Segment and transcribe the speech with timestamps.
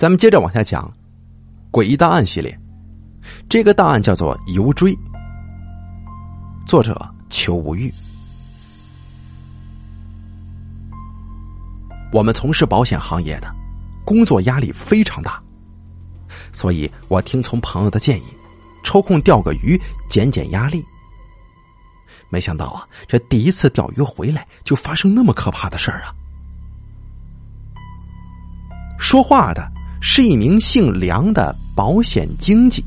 [0.00, 0.90] 咱们接着往下讲，
[1.70, 2.58] 诡异档案系列，
[3.50, 4.94] 这个档案叫做《游追》，
[6.66, 7.92] 作者邱无欲。
[12.14, 13.54] 我们从事保险行业的，
[14.02, 15.38] 工作压力非常大，
[16.50, 18.24] 所以我听从朋友的建议，
[18.82, 19.78] 抽空钓个鱼
[20.08, 20.82] 减减压力。
[22.30, 26.14] 没想到啊，这第一次钓鱼回来就发生那么可怕的事儿啊！
[28.98, 29.70] 说话的。
[30.00, 32.84] 是一名姓梁的保险经纪。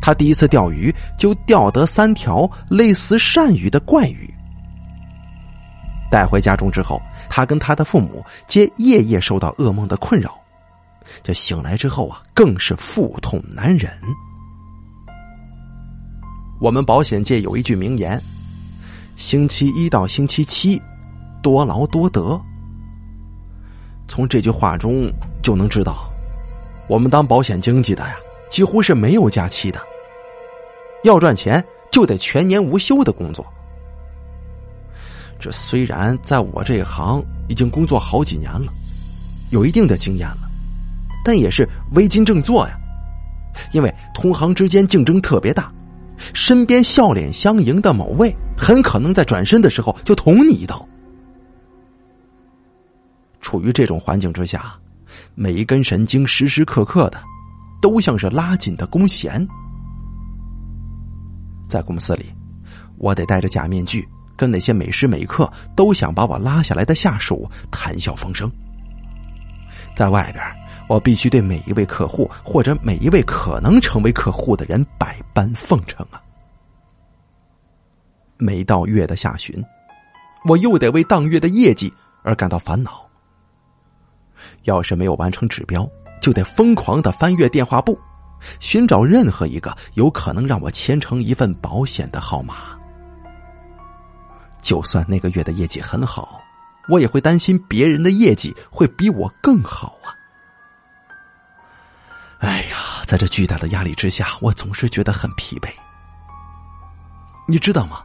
[0.00, 4.32] 他第一次钓鱼就钓得三条类似鳝鱼的怪鱼，
[6.10, 10.34] 带回家中之后，他跟他的父母皆夜夜受到噩梦的困扰。
[11.22, 13.90] 这醒来之后啊，更是腹痛难忍。
[16.60, 18.20] 我们保险界有一句名言
[19.16, 20.80] ：“星期一到星期七，
[21.42, 22.40] 多劳多得。”
[24.08, 25.10] 从这句话中
[25.44, 26.10] 就能知道，
[26.88, 28.16] 我们当保险经纪的呀，
[28.48, 29.78] 几乎是没有假期的。
[31.04, 33.46] 要赚钱就得全年无休的工作。
[35.38, 38.72] 这虽然在我这一行已经工作好几年了，
[39.50, 40.48] 有一定的经验了，
[41.22, 42.80] 但也是微金正做呀。
[43.72, 45.70] 因为同行之间竞争特别大，
[46.32, 50.88] 身边笑脸相迎的某位，很可能在转身的时候就捅你一刀。
[53.42, 54.74] 处于这种环境之下，
[55.34, 57.20] 每一根神经时时刻刻的
[57.82, 59.46] 都像是拉紧的弓弦。
[61.68, 62.32] 在公司里，
[62.98, 68.50] 我得戴着假面具，跟那些每时每刻都想把我拉下来的下属谈笑风生。
[69.96, 70.44] 在外边，
[70.88, 76.22] 我必须对每一位客户或者每一位可能成为客户的人百般奉承啊！
[78.36, 79.62] 每到月的下旬，
[80.48, 83.03] 我又得为当月的业绩而感到烦恼。
[84.64, 85.88] 要是没有完成指标，
[86.20, 87.98] 就得疯狂的翻阅电话簿，
[88.60, 92.56] 寻找任何一个有可能让我签成一份保险的号码。
[94.60, 96.40] 就算那个月的业绩很好，
[96.88, 100.16] 我也会担心别人的业绩会比我更好啊！
[102.38, 105.68] 哎呀，在这巨大的压力之下，我总是觉得很疲惫。
[107.46, 108.02] 你知道吗？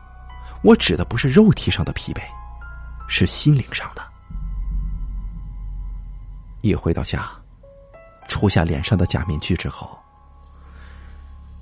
[0.62, 2.20] 我指的不是肉体上的疲惫，
[3.08, 4.02] 是心灵上的。
[6.62, 7.30] 一回到家，
[8.28, 9.98] 除下脸上的假面具之后，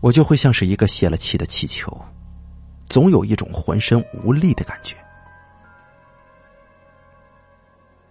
[0.02, 1.96] 我就会像是一个泄了气的气球，
[2.90, 4.96] 总有一种浑身无力的感觉。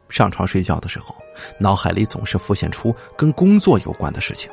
[0.08, 1.14] 上床睡觉的时候，
[1.58, 4.48] 脑海里总是浮现出跟工作有关的事情，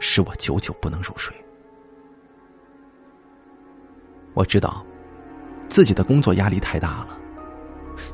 [0.00, 1.34] 使我久久不能入睡。
[4.32, 4.84] 我知道
[5.68, 7.18] 自己的工作压力太大了，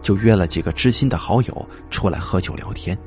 [0.01, 2.99] 就约了几个知心的好友出来喝酒聊天。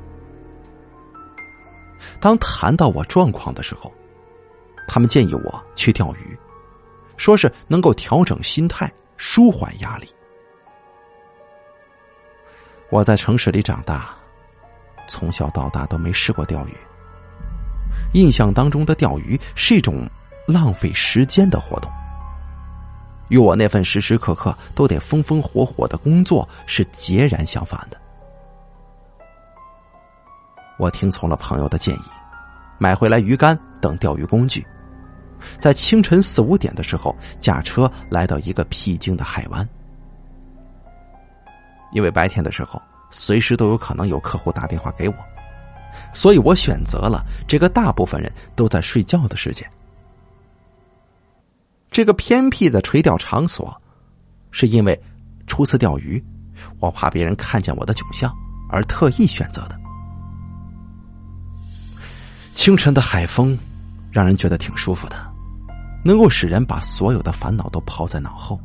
[2.20, 3.92] 当谈到我状况的时候，
[4.88, 6.38] 他们建议我去钓鱼，
[7.16, 10.08] 说是能够调整心态、舒缓压力。
[12.90, 14.14] 我在城市里长大，
[15.08, 16.76] 从小到大都没试过钓鱼。
[18.12, 20.08] 印象当中的钓鱼是一种
[20.46, 21.90] 浪费时间的活动，
[23.28, 28.00] 与我那份时时刻刻都得风风火火的工作是截然相反的。
[30.78, 32.02] 我听从了朋友的建议，
[32.78, 34.66] 买回来鱼竿等钓鱼工具，
[35.58, 39.66] 在清晨四五点的时候驾车来到一个僻静的海湾。
[41.92, 45.14] 因为白天的时候随时都有可能有客户打电话给我，
[46.12, 49.66] 所以我选择了这个大部分人都在睡觉的时间。
[51.90, 53.74] 这个偏僻的垂钓场所，
[54.50, 55.00] 是因为
[55.46, 56.22] 初次钓鱼，
[56.80, 58.30] 我怕别人看见我的窘相
[58.68, 59.85] 而特意选择的。
[62.56, 63.56] 清晨的海风，
[64.10, 65.30] 让人觉得挺舒服的，
[66.02, 68.58] 能够使人把所有的烦恼都抛在脑后。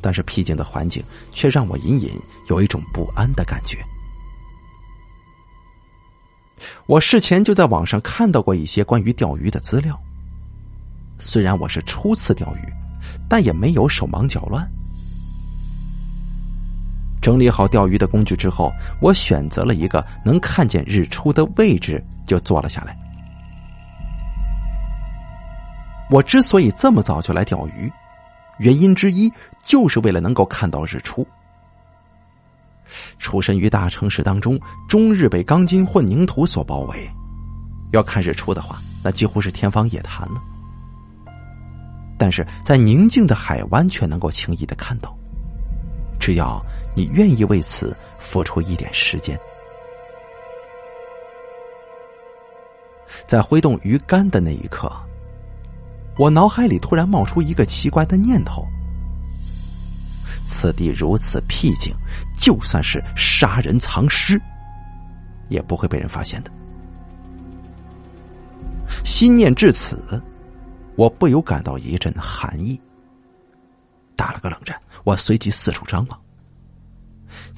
[0.00, 2.10] 但是僻静的环境却让我隐隐
[2.48, 3.84] 有一种不安的感觉。
[6.86, 10.00] 我事前就在网上看到过一些关于钓鱼的资料，
[11.18, 12.72] 虽然我是初次钓鱼，
[13.28, 14.66] 但也没有手忙脚乱。
[17.28, 18.72] 整理好钓鱼的工具之后，
[19.02, 22.02] 我选择了一个能看见日出的位置。
[22.24, 22.96] 就坐了下来。
[26.10, 27.90] 我之所以这么早就来钓鱼，
[28.58, 29.30] 原因之一
[29.62, 31.26] 就是为了能够看到日出。
[33.18, 37.08] 出身于大城市当中，终日被钢筋混凝土所包围，
[37.92, 40.40] 要看日出的话，那几乎是天方夜谭了。
[42.18, 45.16] 但是在宁静的海湾却能够轻易的看到，
[46.20, 46.60] 只要
[46.98, 49.38] 你愿意为此付出一点时间。
[53.24, 54.90] 在挥动鱼竿的那一刻，
[56.18, 58.66] 我脑海里突然冒出一个奇怪的念头：
[60.44, 61.94] 此地如此僻静，
[62.36, 64.36] 就算是杀人藏尸，
[65.48, 66.50] 也不会被人发现的。
[69.04, 70.20] 心念至此，
[70.96, 72.80] 我不由感到一阵寒意。
[74.16, 76.20] 打了个冷战，我随即四处张望，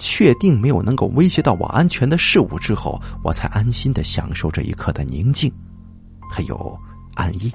[0.00, 5.52] 确定没有能够威胁到我安全的事物之后，我才安心的享受这一刻的宁静，
[6.29, 6.79] 还有
[7.14, 7.52] 安逸。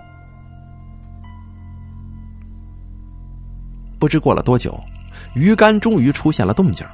[3.97, 4.79] 不知过了多久，
[5.33, 6.85] 鱼竿终于出现了动静，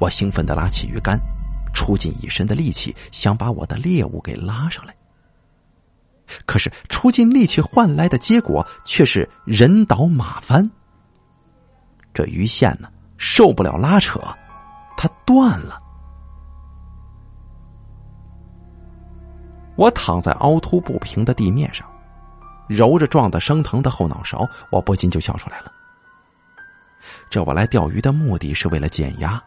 [0.00, 1.16] 我兴奋的拉起鱼竿，
[1.72, 4.94] 出尽一身的力气，想把我的猎物给拉上来。
[6.44, 10.68] 可是出尽力气换来的结果却是人倒马翻。
[12.12, 14.20] 这鱼线呢，受不了拉扯，
[14.98, 15.80] 它断了。
[19.76, 21.88] 我躺在凹凸不平的地面上，
[22.68, 25.72] 揉着撞得生疼的后脑勺，我不禁就笑出来了。
[27.30, 29.40] 这我来钓鱼的目的是为了减压，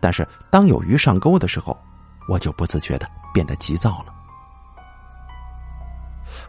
[0.00, 1.78] 但是当有鱼上钩的时候，
[2.28, 4.12] 我就不自觉的变得急躁了。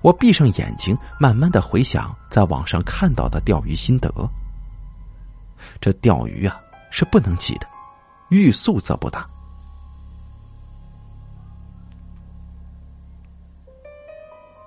[0.02, 4.12] 我闭上眼睛，慢慢的回想在网上看到的钓鱼心得。
[5.80, 6.60] 这钓鱼啊
[6.90, 7.68] 是不能急的，
[8.30, 9.25] 欲速则不达。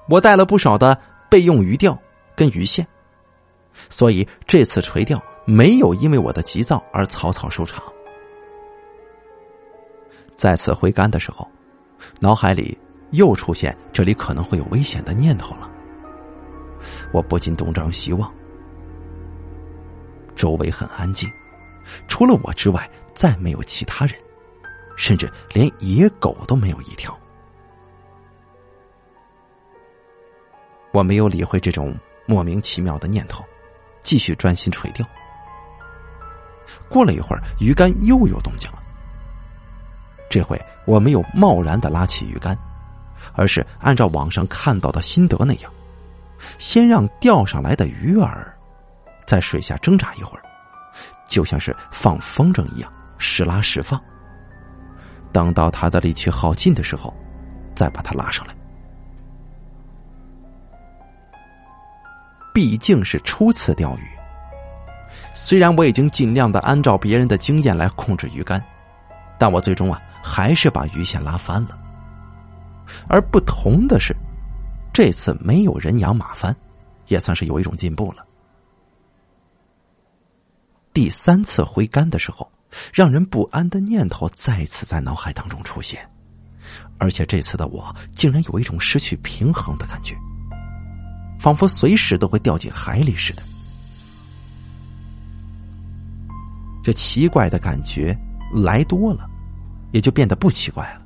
[0.08, 0.98] 我带了不少的
[1.30, 1.96] 备用鱼钓
[2.34, 2.86] 跟鱼线，
[3.90, 7.82] 所以这次垂钓没有因为我的急躁而草草收场。
[10.36, 11.46] 再次挥竿的时候，
[12.20, 12.76] 脑海里。
[13.12, 15.70] 又出现这里可能会有危险的念头了，
[17.10, 18.30] 我不禁东张西望，
[20.36, 21.26] 周围很安静，
[22.06, 24.14] 除了我之外再没有其他人，
[24.96, 27.18] 甚至连野狗都没有一条。
[30.92, 31.96] 我没有理会这种
[32.26, 33.44] 莫名其妙的念头，
[34.00, 35.06] 继续专心垂钓。
[36.88, 38.82] 过了一会儿，鱼竿又有动静了，
[40.30, 42.56] 这回我没有贸然的拉起鱼竿。
[43.34, 45.70] 而是按照网上看到的心得那样，
[46.56, 48.56] 先让钓上来的鱼儿
[49.26, 50.44] 在水下挣扎一会儿，
[51.28, 54.00] 就像是放风筝一样时拉时放。
[55.32, 57.12] 等到它的力气耗尽的时候，
[57.74, 58.54] 再把它拉上来。
[62.54, 64.02] 毕竟是初次钓鱼，
[65.34, 68.60] 虽然我已经尽量的按照别人的经验来控制鱼竿，
[69.38, 71.78] 但我最终啊还是把鱼线拉翻了。
[73.06, 74.16] 而不同的是，
[74.92, 76.56] 这次没有人仰马翻，
[77.06, 78.24] 也算是有一种进步了。
[80.92, 82.50] 第三次挥杆的时候，
[82.92, 86.08] 让人不安的念头再次在脑海当中出现，
[86.98, 90.14] 而且这次的我竟然有一种失去平衡的感觉，
[91.40, 93.42] 仿佛随时都会掉进海里似的。
[96.84, 98.16] 这奇怪的感觉
[98.54, 99.28] 来多了，
[99.92, 101.02] 也就变得不奇怪了。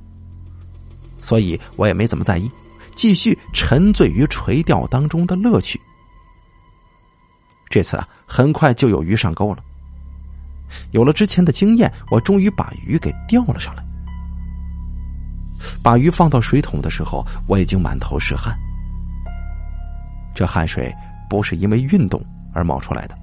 [1.20, 2.50] 所以我也没怎么在意，
[2.94, 5.80] 继续沉醉于垂钓当中的乐趣。
[7.70, 9.64] 这次啊，很快就有鱼上钩了。
[10.90, 13.82] 有了之前的经验，我终于把鱼给钓了上来。
[15.82, 18.56] 把鱼放到水桶的时候，我已经满头是汗。
[20.34, 20.92] 这汗水
[21.28, 23.16] 不是因为运动而冒出来的，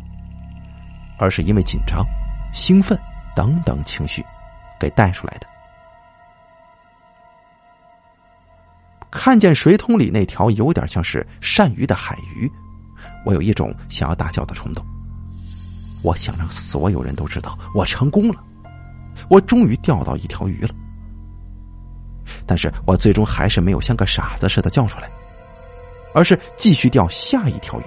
[1.18, 2.06] 而是因为紧张、
[2.54, 2.98] 兴奋
[3.36, 4.24] 等等情绪
[4.80, 5.48] 给带出来的。
[9.12, 12.50] 看见水桶里那条有点像是鳝鱼的海鱼，
[13.26, 14.86] 我有一种想要大叫的冲动。
[16.02, 18.44] 我想让所有人都知道我成功了，
[19.30, 20.70] 我终于钓到一条鱼了。
[22.46, 25.10] 但是我最终还是没有像个傻子似的叫出来，
[26.14, 27.86] 而是继续钓下一条鱼。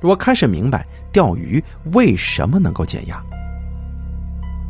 [0.00, 1.62] 我开始明白钓鱼
[1.92, 3.22] 为什么能够减压。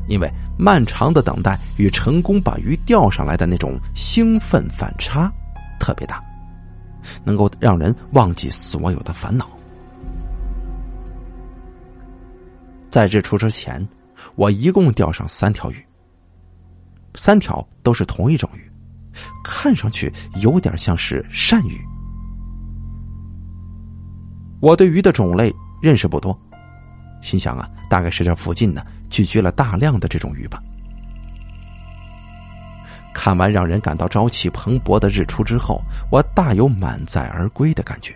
[0.09, 0.29] 因为
[0.59, 5.33] 漫长的等待与成功把鱼钓上来的那种兴奋反差
[5.79, 6.21] 特别大，
[7.25, 9.49] 能够让人忘记所有的烦恼。
[12.93, 13.89] 在日出之前，
[14.35, 15.83] 我一共钓上三条鱼，
[17.15, 18.71] 三条都是同一种鱼，
[19.43, 21.81] 看上去有点像是鳝鱼。
[24.61, 26.39] 我对鱼的种类认识不多，
[27.23, 28.85] 心想啊，大概是这附近呢。
[29.09, 30.63] 聚集了大量的这种鱼吧。
[33.15, 35.81] 看完让人感到朝气蓬勃的日出之后，
[36.11, 38.15] 我大有满载而归的感觉。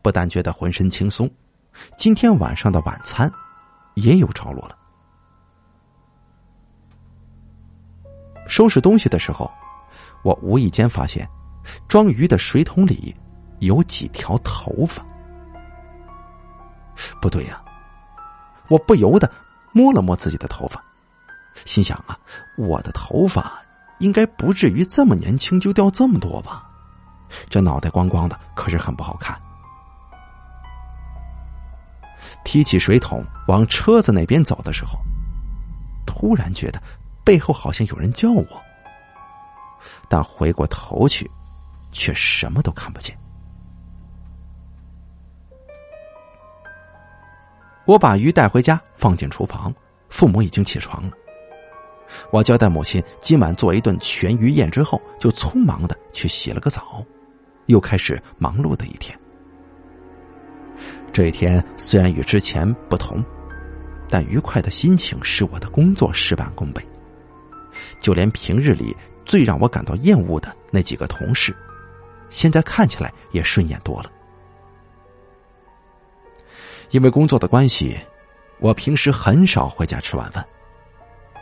[0.00, 1.30] 不但觉得浑身轻松，
[1.96, 3.30] 今天晚上的晚餐
[3.94, 4.76] 也有着落了。
[8.46, 9.50] 收拾东西的时候，
[10.22, 11.28] 我无意间发现，
[11.88, 13.14] 装鱼的水桶里
[13.60, 15.04] 有几条头发。
[17.20, 17.62] 不对呀！
[18.68, 19.30] 我不由得
[19.72, 20.82] 摸了摸自己的头发，
[21.64, 22.16] 心想啊，
[22.56, 23.60] 我的头发
[23.98, 26.68] 应该不至于这么年轻就掉这么多吧？
[27.48, 29.40] 这脑袋光光的，可是很不好看。
[32.44, 34.98] 提起水桶往车子那边走的时候，
[36.06, 36.82] 突然觉得
[37.24, 38.44] 背后好像有人叫我，
[40.08, 41.30] 但回过头去，
[41.92, 43.16] 却什么都看不见。
[47.84, 49.74] 我把鱼带回家，放进厨房，
[50.08, 51.12] 父母已经起床了。
[52.30, 57.04] 我交代母亲今晚做一顿全鱼宴之后，就匆忙的去洗了个澡，
[57.66, 59.18] 又开始忙碌的一天。
[61.12, 63.22] 这一天虽然与之前不同，
[64.08, 66.82] 但愉快的心情使我的工作事半功倍。
[67.98, 71.54] 就连平日里最让我感到厌恶的那几个同事，
[72.30, 74.10] 现在看起来也顺眼多了。
[76.90, 77.98] 因为工作的关系，
[78.58, 80.44] 我平时很少回家吃晚饭，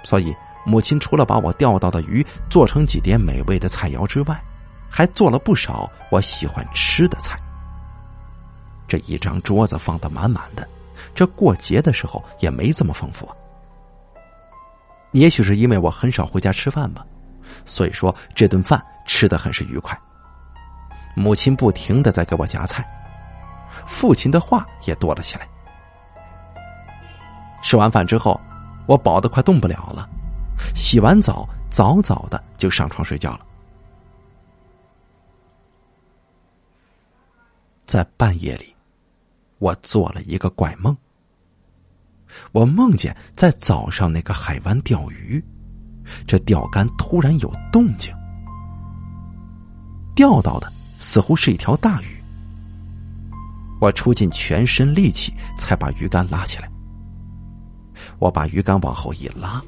[0.05, 0.35] 所以
[0.65, 4.41] 母亲除了把我钓到的鱼做成几碟美味的菜肴之外，
[4.89, 7.41] 还做了不少我喜欢吃的菜。
[8.91, 10.69] 这一张桌子放的满满的，
[11.15, 13.25] 这过节的时候也没这么丰富。
[13.27, 13.37] 啊
[15.13, 17.05] 也许是因为我很少回家吃饭吧，
[17.65, 19.97] 所以说这顿饭吃的很是愉快。
[21.17, 22.85] 母亲不停的在给我夹菜，
[23.87, 25.49] 父亲的话也多了起来。
[27.61, 28.41] 吃完饭之后，
[28.87, 30.09] 我饱得快动不了了，
[30.77, 33.41] 洗完澡早早的就上床睡觉了。
[37.85, 38.70] 在半夜里。
[39.61, 40.97] 我做了一个怪梦，
[42.51, 45.43] 我梦见在早上那个海湾钓鱼，
[46.27, 48.11] 这钓竿突然有动静，
[50.17, 52.07] 钓到的似乎是一条大鱼。
[53.83, 56.71] 我出尽全身力气才把鱼竿拉起来。
[58.19, 59.63] 我把鱼竿往后一拉，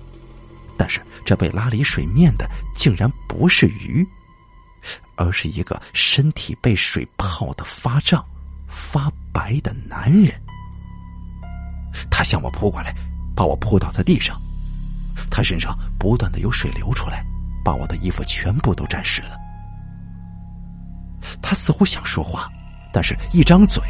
[0.74, 4.06] 但是这被拉离水面的竟然不是鱼，
[5.16, 8.24] 而是一个身体被水泡的发胀。
[8.72, 10.40] 发白的男人，
[12.10, 12.94] 他向我扑过来，
[13.36, 14.40] 把我扑倒在地上。
[15.30, 17.24] 他身上不断的有水流出来，
[17.62, 19.36] 把我的衣服全部都沾湿了。
[21.40, 22.48] 他似乎想说话，
[22.92, 23.82] 但是一张嘴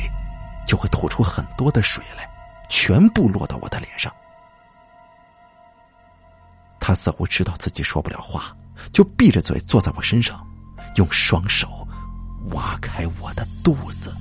[0.67, 2.29] 就会吐出很多的水来，
[2.69, 4.13] 全部落到我的脸上。
[6.81, 8.55] 他似乎知道自己说不了话，
[8.93, 10.45] 就闭着嘴坐在我身上，
[10.97, 11.87] 用双手
[12.51, 14.15] 挖开我的肚子。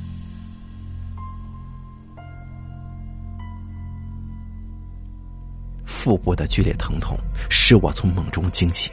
[6.01, 7.15] 腹部的剧烈疼痛
[7.47, 8.91] 使我从梦中惊醒。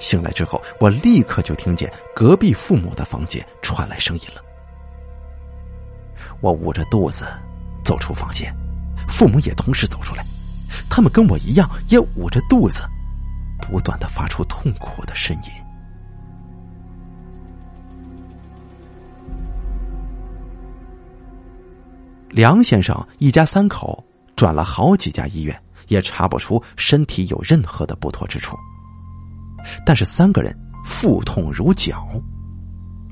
[0.00, 4.42] 醒来之后，我立刻就听见隔壁父母的房间传来声音了。
[6.40, 7.26] 我捂着肚子
[7.84, 8.50] 走出房间，
[9.06, 10.24] 父母也同时走出来，
[10.88, 12.82] 他们跟我一样也捂着肚子，
[13.60, 15.50] 不断的发出痛苦的呻吟。
[22.30, 24.02] 梁先生一家三口
[24.34, 25.54] 转了好几家医院。
[25.88, 28.56] 也查不出身体有任何的不妥之处，
[29.84, 32.08] 但是三个人腹痛如绞，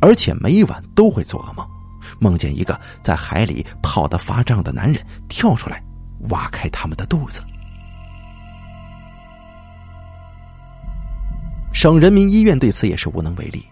[0.00, 1.66] 而且每晚都会做噩梦，
[2.20, 5.82] 梦见一个在海里泡得发胀的男人跳出来，
[6.30, 7.42] 挖开他们的肚子。
[11.72, 13.64] 省人民医院对此也是无能为力，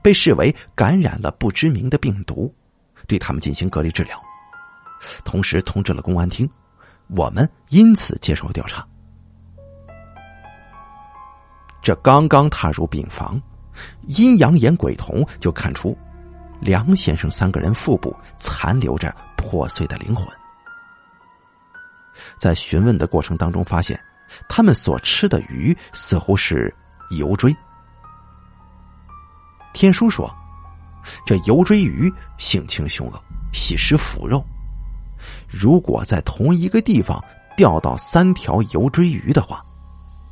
[0.00, 2.52] 被视为感染了不知名的病毒，
[3.06, 4.18] 对他们进行隔离治疗，
[5.24, 6.48] 同时通知了公安厅。
[7.08, 8.86] 我们因此接受调查。
[11.82, 13.40] 这刚刚踏入病房，
[14.06, 15.96] 阴阳眼鬼童就看出
[16.60, 20.26] 梁先生三个人腹部残留着破碎的灵魂。
[22.38, 24.00] 在询问的过程当中，发现
[24.48, 26.74] 他们所吃的鱼似乎是
[27.10, 27.54] 油锥。
[29.74, 30.32] 天书说，
[31.26, 34.42] 这油锥鱼性情凶恶，喜食腐肉。
[35.56, 37.22] 如果在同一个地方
[37.56, 39.62] 钓到三条油锥鱼的话，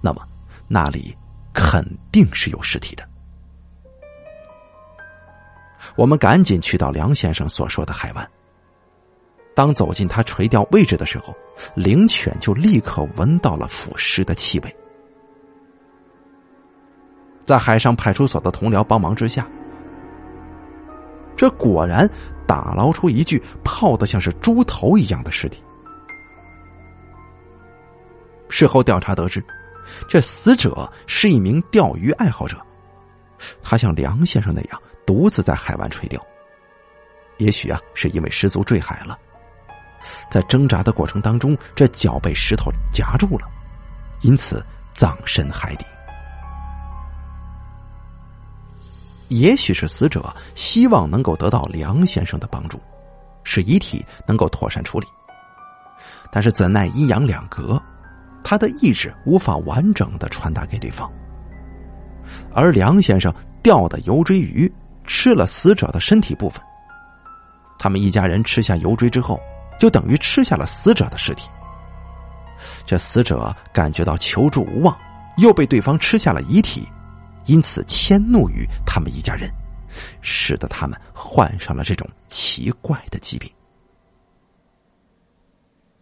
[0.02, 0.22] 那么
[0.66, 1.16] 那里
[1.54, 3.08] 肯定是有尸体的。
[5.94, 8.28] 我们赶紧去到梁先生所说的海湾。
[9.54, 11.34] 当走进他垂钓位置的时候，
[11.74, 14.76] 灵犬就立刻闻到了腐尸的气味。
[17.44, 19.46] 在海上派出所的同僚帮忙之下，
[21.36, 22.08] 这果然。
[22.52, 25.64] 打捞出一具泡的像是猪头一样的尸体。
[28.50, 29.42] 事后调查得知，
[30.06, 32.58] 这死者是一名钓鱼爱好者，
[33.62, 36.22] 他像梁先生那样独自在海湾垂钓。
[37.38, 39.18] 也许啊，是因为失足坠海了，
[40.30, 43.48] 在挣扎的过程当中，这脚被石头夹住了，
[44.20, 45.86] 因此葬身海底。
[49.40, 52.80] 也许是死者希望能够得到梁先生的帮助，
[53.44, 55.06] 使遗体能够妥善处理。
[56.30, 57.80] 但是怎奈阴阳两隔，
[58.42, 61.10] 他的意志无法完整的传达给对方。
[62.54, 64.72] 而梁先生钓的油锥鱼
[65.06, 66.62] 吃了死者的身体部分，
[67.78, 69.40] 他们一家人吃下油锥之后，
[69.78, 71.48] 就等于吃下了死者的尸体。
[72.86, 74.96] 这死者感觉到求助无望，
[75.38, 76.88] 又被对方吃下了遗体。
[77.46, 79.50] 因此迁怒于他们一家人，
[80.20, 83.50] 使得他们患上了这种奇怪的疾病。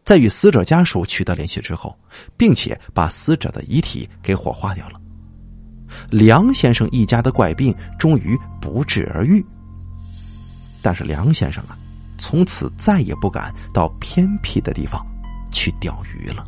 [0.05, 1.97] 在与死者家属取得联系之后，
[2.37, 5.01] 并且把死者的遗体给火化掉了，
[6.11, 9.45] 梁先生一家的怪病终于不治而愈。
[10.83, 11.79] 但是梁先生啊，
[12.19, 15.01] 从此再也不敢到偏僻的地方
[15.53, 16.45] 去钓鱼了。